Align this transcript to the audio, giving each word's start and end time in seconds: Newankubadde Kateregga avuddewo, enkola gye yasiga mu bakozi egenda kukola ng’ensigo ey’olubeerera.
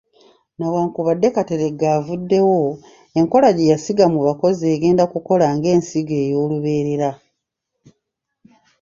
Newankubadde 0.57 1.27
Kateregga 1.35 1.87
avuddewo, 1.97 2.61
enkola 3.19 3.49
gye 3.55 3.69
yasiga 3.71 4.05
mu 4.13 4.19
bakozi 4.27 4.63
egenda 4.75 5.03
kukola 5.13 5.45
ng’ensigo 5.55 6.15
ey’olubeerera. 6.23 7.09